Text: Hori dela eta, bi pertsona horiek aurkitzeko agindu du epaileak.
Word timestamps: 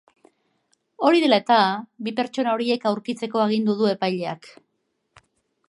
Hori 1.09 1.19
dela 1.25 1.37
eta, 1.41 1.57
bi 2.07 2.13
pertsona 2.21 2.55
horiek 2.57 2.89
aurkitzeko 2.93 3.45
agindu 3.47 3.77
du 3.83 3.91
epaileak. 3.93 4.51